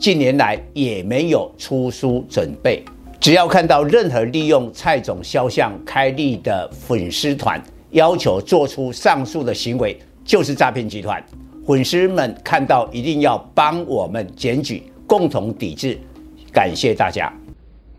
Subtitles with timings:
[0.00, 2.82] 近年来也没有出书准备。
[3.20, 11.22] 只要看到任何利用蔡总肖像开立的粉丝团，要求做出上述的行为，就是诈骗集团。
[11.66, 15.98] 粉丝们看到一定要帮我们检举，共同抵制。
[16.50, 17.30] 感谢大家。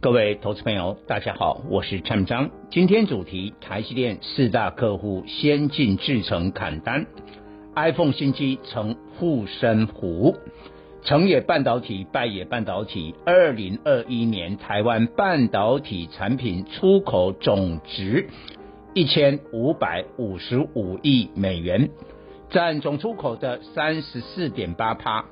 [0.00, 2.48] 各位投资朋友，大家好，我是蔡明彰。
[2.70, 7.04] 今天主题：台积电四大客户先进制程砍单
[7.76, 10.34] ，iPhone 新机成护身符，
[11.02, 13.14] 成也半导体，败也半导体。
[13.24, 18.28] 二零二一年台湾半导体产品出口总值
[18.94, 21.90] 一千五百五十五亿美元，
[22.50, 25.24] 占总出口的三十四点八趴。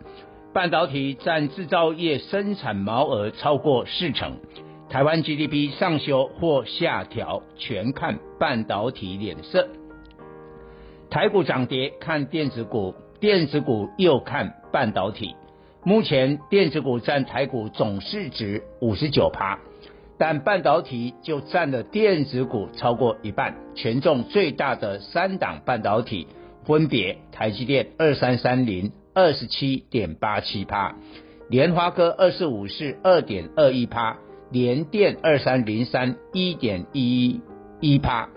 [0.54, 4.38] 半导体占制造业生产毛额超过四成，
[4.88, 9.68] 台湾 GDP 上修或下调，全看半导体脸色。
[11.10, 15.36] 台股涨跌看电子股，电子股又看半导体。
[15.84, 19.58] 目前电子股占台股总市值五十九趴，
[20.18, 23.56] 但半导体就占了电子股超过一半。
[23.74, 26.26] 权重最大的三档半导体
[26.64, 28.92] 分别台积电二三三零。
[29.14, 30.94] 二十七点八七趴，
[31.48, 34.16] 联发科二四五四二点二一趴，
[34.52, 37.40] 联电二三零三一点一
[37.80, 38.28] 一趴，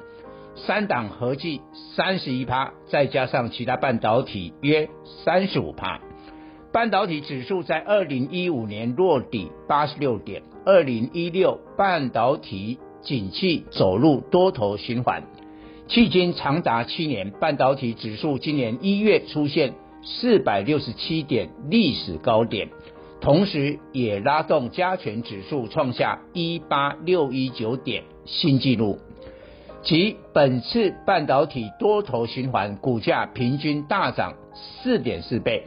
[0.56, 1.62] 三档合计
[1.96, 4.90] 三十一趴，再加上其他半导体约
[5.24, 6.02] 三十五趴。
[6.72, 15.24] 半导体指数在二零一五年落底八十六点，二零一六半导体景气走入多头循环，
[15.90, 19.74] 迄今长达七年，半导体指数今年一月出现。
[20.04, 22.70] 四百六十七点历史高点，
[23.20, 28.98] 同时也拉动加权指数创下一八六一九点新纪录，
[29.84, 35.66] 即本次半导体多头循环，股价平均大涨四点四倍，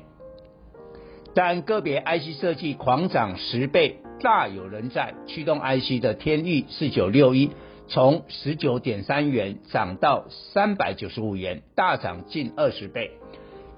[1.34, 7.50] 但个别 IC 设计狂涨十倍大有人在，驱动 IC 的天钰四九六一
[7.88, 13.10] 从十九点三元涨到三百九十五元，大涨近二十倍。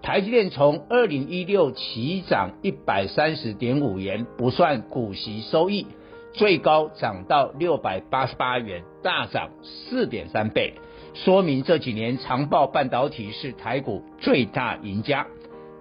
[0.03, 5.87] 台积电从二零一六起涨一百三十点五元，不算股息收益，
[6.33, 10.75] 最高涨到六百八十八元，大涨四点三倍，
[11.15, 15.27] 说明这几年长报半导体是台股最大赢家。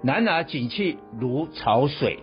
[0.03, 2.19] 然而景气如潮水，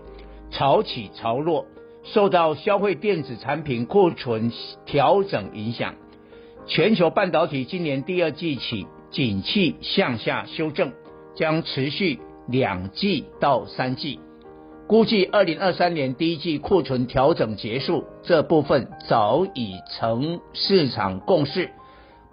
[0.50, 1.66] 潮起潮落，
[2.04, 4.52] 受到消费电子产品库存
[4.86, 5.94] 调整影响，
[6.66, 10.92] 全球半导体今年第二季起景气向下修正。
[11.34, 14.20] 将持续两季到三季，
[14.86, 21.70] 估计二零二三年第一季库存调整结束，这部分早已成市场共识，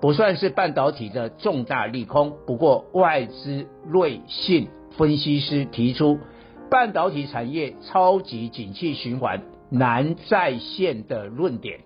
[0.01, 2.33] 不算是半导体的重大利空。
[2.45, 4.67] 不过外资瑞信
[4.99, 6.19] 分析师提出，
[6.69, 11.79] 半导体产业超级景气循环难再现的论点，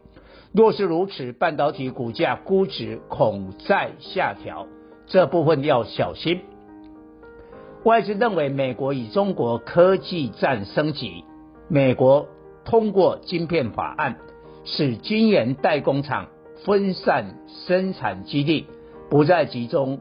[0.52, 4.66] 若是如此，半导体股价估值恐再下调，
[5.06, 6.42] 这部分要小心。
[7.84, 11.24] 外资认为，美国与中国科技战升级，
[11.68, 12.28] 美国
[12.66, 14.18] 通过晶片法案，
[14.64, 16.30] 使晶圆代工厂
[16.66, 17.36] 分散
[17.68, 18.66] 生产基地，
[19.12, 20.00] 不再集中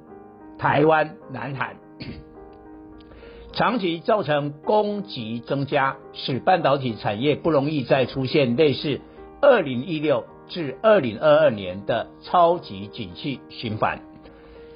[0.57, 1.77] 台湾、南韩，
[3.53, 9.01] 长期造成供给增加，使半导体产业不容易再出现类似
[9.41, 14.01] 二零一六至二零二二年的超级景气循环。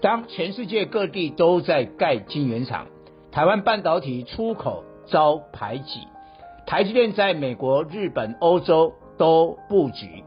[0.02, 2.86] 当全世界各地都在盖晶圆厂。
[3.32, 6.00] 台湾半导体出口遭排挤，
[6.66, 10.24] 台积电在美国、日本、欧洲都布局，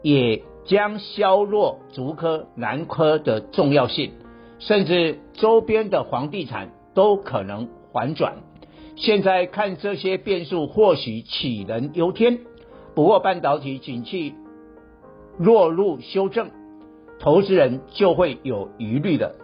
[0.00, 4.12] 也将削弱竹科、南科的重要性，
[4.58, 8.34] 甚至周边的房地产都可能反转。
[8.94, 12.40] 现在看这些变数，或许杞人忧天。
[12.94, 14.34] 不过半导体景气
[15.38, 16.50] 落入修正，
[17.18, 19.34] 投资人就会有疑虑的。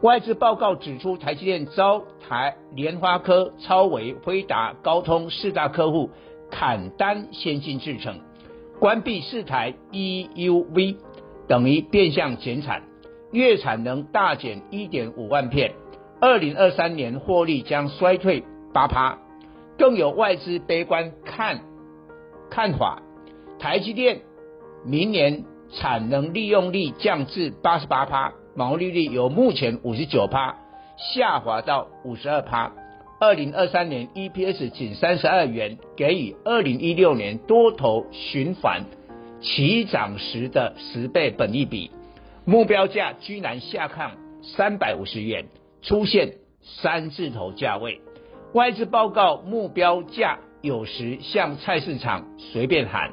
[0.00, 6.08] 外资报告指出，台积电遭台联发科、超微、辉达、高通四大客户
[6.50, 8.20] 砍单先进制程，
[8.80, 10.96] 关闭四台 EUV，
[11.46, 12.82] 等于变相减产，
[13.32, 15.72] 月产能大减一点五万片，
[16.22, 19.18] 二零二三年获利将衰退八趴。
[19.76, 21.62] 更有外资悲观看
[22.48, 23.02] 看法，
[23.58, 24.20] 台积电
[24.86, 25.42] 明年
[25.72, 30.54] 产能利用率降至八十八趴，毛利率由目前五十九趴
[30.96, 32.70] 下滑到五十二趴。
[33.18, 38.84] 二零二三年 EPS 仅三十二元，给予二零一六年多头循环
[39.40, 41.90] 起涨时的十倍本益比，
[42.44, 45.46] 目标价居然下看三百五十元，
[45.82, 48.00] 出现三字头价位。
[48.54, 53.10] 外资报告目标价有时向菜市场随便喊，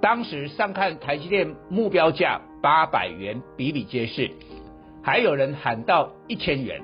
[0.00, 4.30] 当时上看台积电目标价八百元比比皆是，
[5.02, 6.82] 还有人喊到一千元。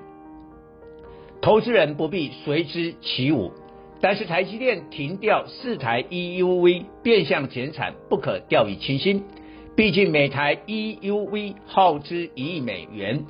[1.41, 3.53] 投资人不必随之起舞，
[4.01, 9.25] 但是台积电停掉四台 EUV 变相减产，不可掉以轻心。
[9.75, 13.25] 毕竟每台 EUV 耗资一亿美元，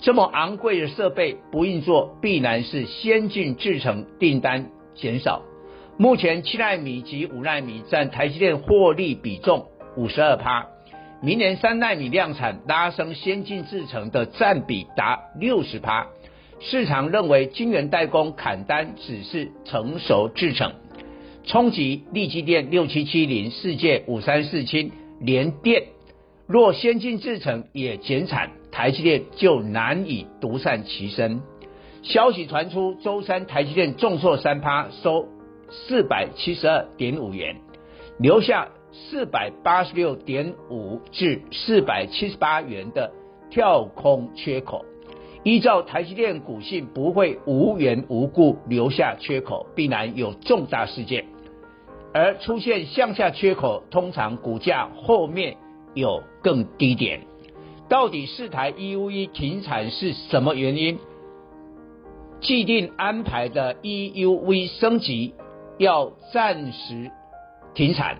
[0.00, 5.42] 这么昂贵的设备不运作，必然是先进制程订单减少。
[5.98, 9.66] 目前七奈米及五奈米占台积电获利比重
[9.96, 10.66] 五十二趴，
[11.20, 16.06] 明年三奈米量产拉升先进制程的占比达六十趴。
[16.60, 20.72] 市场认为晶圆代工砍单只是成熟制程，
[21.44, 25.84] 冲击力积电六七七零、世界五三四七、联电。
[26.46, 31.42] 若先进制程也减产，台积电就难以独善其身。
[32.02, 35.26] 消息传出，周三台积电重挫三趴，收
[35.68, 37.56] 四百七十二点五元，
[38.18, 43.12] 留下四百八十六点五至四百七十八元的
[43.50, 44.84] 跳空缺口。
[45.42, 51.24] 依照台积电股性，不会无缘无故留下缺口，必然有重大事件。
[52.12, 55.56] 而出现向下缺口，通常股价后面
[55.94, 57.20] 有更低点。
[57.90, 60.98] 到底四台 EUV 停产是什么原因？
[62.40, 65.34] 既定安排的 EUV 升级
[65.76, 67.10] 要暂时
[67.74, 68.18] 停产，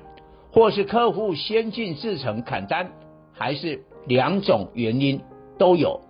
[0.51, 2.91] 或是客户先进制程砍单，
[3.33, 5.21] 还是两种原因
[5.57, 6.01] 都有。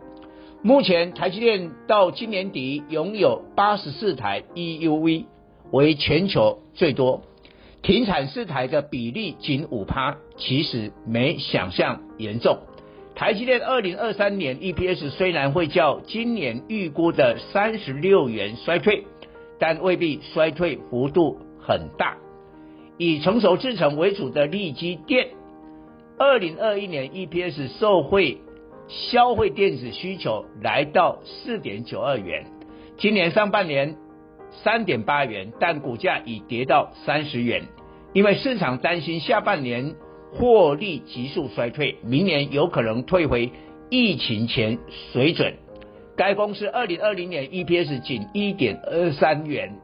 [0.63, 5.27] 目前台积电到今年底拥有八十四台 EUV，
[5.71, 7.21] 为全球最多。
[7.83, 12.59] 停产四台的比例仅五趴，其实没想象严重。
[13.21, 19.05] 台积电二零二三年 EPS 虽然会较今年预估的三十六元衰退，
[19.59, 22.17] 但未必衰退幅度很大。
[22.97, 25.29] 以成熟制程为主的力积电，
[26.17, 28.39] 二零二一年 EPS 受惠。
[28.89, 32.47] 消费电子需求来到四点九二元，
[32.97, 33.97] 今年上半年
[34.65, 37.65] 三点八元，但股价已跌到三十元，
[38.15, 39.95] 因为市场担心下半年
[40.33, 43.51] 获利急速衰退，明年有可能退回
[43.91, 44.79] 疫情前
[45.13, 45.55] 水准。
[46.17, 49.77] 该公司二零二零年 EPS 仅一点二三元，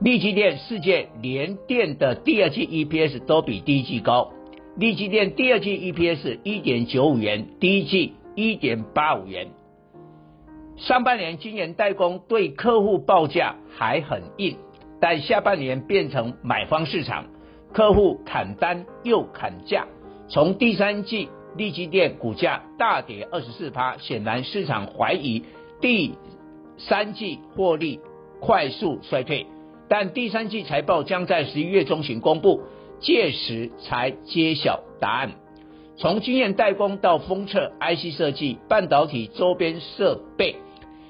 [0.00, 4.30] 力积电、世界联电的第二季 EPS 都比第一季高。
[4.76, 9.48] 力积电第二季 EPS 一点九五元，第一季一点八五元。
[10.76, 14.56] 上半年晶圆代工对客户报价还很硬，
[15.00, 17.26] 但下半年变成买方市场，
[17.74, 19.86] 客户砍单又砍价。
[20.28, 25.44] 从第三季力积电股价大跌二十四趴，显然市场怀疑
[25.80, 26.14] 第
[26.78, 28.00] 三季获利
[28.40, 29.46] 快速衰退，
[29.88, 32.62] 但第三季财报将在十一月中旬公布。
[33.00, 35.32] 届时才揭晓答案。
[35.96, 40.56] 从经验代工到封测、IC 设计、半导体周边设备、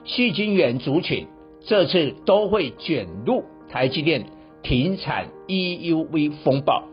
[0.04, 1.28] 细晶圆族群，
[1.66, 4.24] 这次都会卷入台积电
[4.64, 6.84] 停产 EUV 风暴。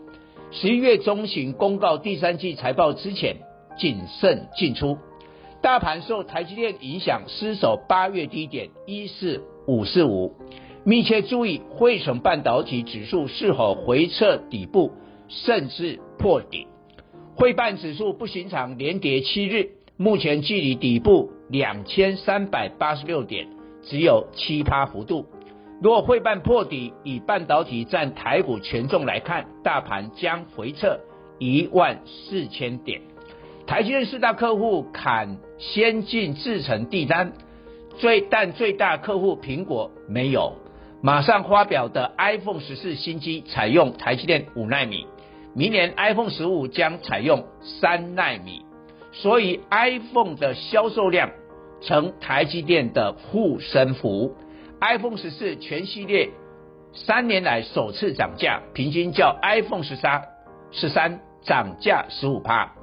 [0.51, 3.38] 十一月中旬公告第三季财报之前，
[3.78, 4.98] 谨慎进出。
[5.62, 10.36] 大盘受台积电影响，失守八月低点一四五四五。
[10.84, 14.92] 密切注意汇成半导体指数是否回撤底部，
[15.30, 16.68] 甚至破底。
[17.36, 23.48] 汇半指数不寻常，连跌七日，目前距离底部两千三百八十六点
[23.84, 25.28] 只有七趴幅度。
[25.82, 31.00] 若汇办破底，以半导体占台股权重来看，大盘将回测
[31.40, 33.02] 一万四千点。
[33.66, 37.34] 台积电四大客户砍先进制程订单，
[37.98, 40.54] 最但最大客户苹果没有。
[41.02, 45.08] 马上发表的 iPhone 十四新机采用台积电五奈米，
[45.56, 48.62] 明年 iPhone 十五将采用三奈米，
[49.12, 51.32] 所以 iPhone 的销售量
[51.82, 54.36] 成台积电的护身符。
[54.82, 56.32] iPhone 十四全系列
[56.94, 60.24] 三年来首次涨价，平均较 iPhone 十三
[60.72, 62.74] 十三涨价十五趴。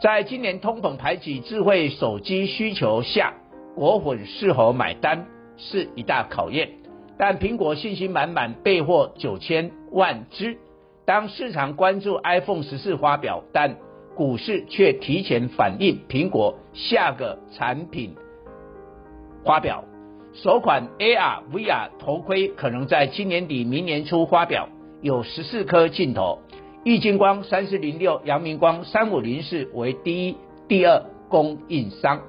[0.00, 3.34] 在今年通膨排挤智慧手机需求下，
[3.74, 6.70] 果粉是否买单是一大考验。
[7.18, 10.56] 但苹果信心满满，备货九千万只。
[11.04, 13.76] 当市场关注 iPhone 十四发表，但
[14.14, 18.14] 股市却提前反映苹果下个产品
[19.44, 19.82] 发表。
[20.42, 24.68] 首款 AR VR 头盔可能在今年底、明年初发表，
[25.00, 26.38] 有十四颗镜头。
[26.84, 30.36] 玉晶光三四零六、阳明光三五零四为第一、
[30.68, 32.20] 第二供应商。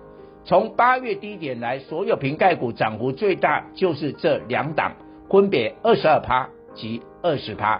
[0.43, 4.93] 从八月低点来，所有瓶盖股涨幅最大就是这两档，
[5.29, 7.79] 分别二十二趴及二十趴。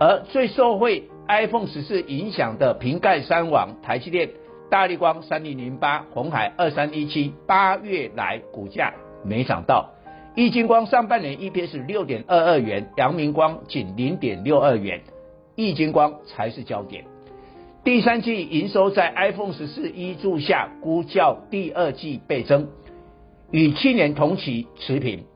[0.00, 4.30] 而最受惠 iPhone 十四影响的瓶盖三王，台积电、
[4.72, 9.90] 大立光三零零八、红海二三一七，八月来股价没涨到。
[10.34, 15.02] 玉晶光上半年 EPS 六点二二元，阳明光仅零点六二元，
[15.56, 17.04] 玉晶光才是焦点。
[17.84, 22.68] 第三季营收在 iPhone 十四挹注下，估较第二季倍增，
[23.50, 25.26] 与去年同期持平。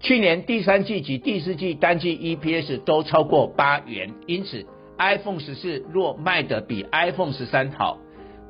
[0.00, 4.64] 去年第三季及第四季单季 EPS 都超过八元，因此
[4.96, 7.98] iPhone 十四若卖得比 iPhone 十三好，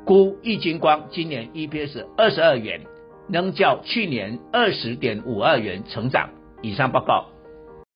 [0.09, 2.81] 估易金光今年 EPS 二十二元，
[3.29, 6.31] 仍较去年二十点五二元成长。
[6.63, 7.27] 以上报告。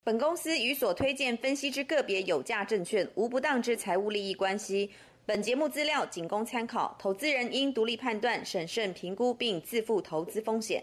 [0.05, 4.91] 本公司与所推荐分析之个别有价证券无不当之财务利益关系。
[5.25, 10.81] 本节目资料仅供参考，投资人应独立判断、审慎评估并自负投资风险。